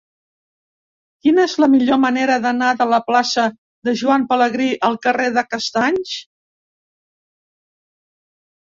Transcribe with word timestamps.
Quina 1.27 1.45
és 1.49 1.53
la 1.63 1.69
millor 1.73 1.99
manera 2.05 2.39
d'anar 2.47 2.71
de 2.81 2.89
la 2.95 3.01
plaça 3.11 3.45
de 3.89 3.95
Joan 4.03 4.27
Pelegrí 4.33 4.73
al 4.91 5.01
carrer 5.07 5.31
de 5.39 5.47
Castanys? 5.55 6.19